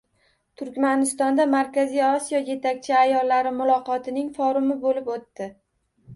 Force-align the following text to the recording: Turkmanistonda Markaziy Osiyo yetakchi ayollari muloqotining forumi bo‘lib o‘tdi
Turkmanistonda 0.59 1.45
Markaziy 1.51 2.01
Osiyo 2.07 2.41
yetakchi 2.47 2.97
ayollari 3.03 3.53
muloqotining 3.61 4.35
forumi 4.41 4.81
bo‘lib 4.89 5.15
o‘tdi 5.19 5.53